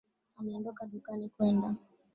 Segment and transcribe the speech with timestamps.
[0.39, 1.75] ameondoka dukani kwenda